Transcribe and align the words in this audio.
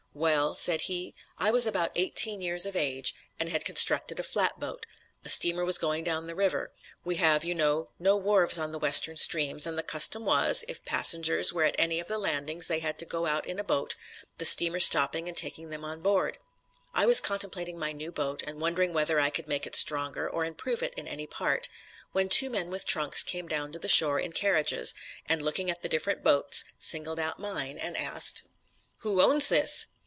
"Well," 0.13 0.55
said 0.55 0.81
he, 0.81 1.15
"I 1.37 1.51
was 1.51 1.65
about 1.65 1.93
eighteen 1.95 2.41
years 2.41 2.65
of 2.65 2.75
age... 2.75 3.15
and 3.39 3.47
had 3.47 3.63
constructed 3.63 4.19
a 4.19 4.23
flatboat.... 4.23 4.85
A 5.23 5.29
steamer 5.29 5.63
was 5.63 5.77
going 5.77 6.03
down 6.03 6.27
the 6.27 6.35
river. 6.35 6.73
We 7.05 7.15
have, 7.15 7.45
you 7.45 7.55
know, 7.55 7.91
no 7.97 8.17
wharves 8.17 8.57
on 8.59 8.73
the 8.73 8.77
western 8.77 9.15
streams, 9.15 9.65
and 9.65 9.77
the 9.77 9.83
custom 9.83 10.25
was, 10.25 10.65
if 10.67 10.83
passengers 10.83 11.53
were 11.53 11.63
at 11.63 11.77
any 11.79 11.97
of 12.01 12.09
the 12.09 12.17
landings 12.19 12.67
they 12.67 12.79
had 12.81 12.99
to 12.99 13.05
go 13.05 13.25
out 13.25 13.47
in 13.47 13.57
a 13.57 13.63
boat, 13.63 13.95
the 14.37 14.43
steamer 14.43 14.81
stopping 14.81 15.29
and 15.29 15.37
taking 15.37 15.69
them 15.69 15.85
on 15.85 16.01
board. 16.01 16.37
I 16.93 17.05
was 17.05 17.21
contemplating 17.21 17.79
my 17.79 17.93
new 17.93 18.11
boat, 18.11 18.43
and 18.45 18.59
wondering 18.61 18.91
whether 18.91 19.17
I 19.17 19.29
could 19.29 19.47
make 19.47 19.65
it 19.65 19.77
stronger 19.77 20.29
or 20.29 20.43
improve 20.43 20.83
it 20.83 20.93
in 20.95 21.07
any 21.07 21.25
part, 21.25 21.69
when 22.11 22.27
two 22.27 22.49
men 22.49 22.69
with 22.69 22.85
trunks 22.85 23.23
came 23.23 23.47
down 23.47 23.71
to 23.71 23.79
the 23.79 23.87
shore 23.87 24.19
in 24.19 24.33
carriages, 24.33 24.93
and 25.27 25.41
looking 25.41 25.71
at 25.71 25.81
the 25.81 25.89
different 25.89 26.21
boats, 26.21 26.65
singled 26.77 27.17
out 27.19 27.39
mine, 27.39 27.77
and 27.77 27.95
asked: 27.95 28.43
"'Who 28.99 29.21
owns 29.21 29.47
this?' 29.47 29.87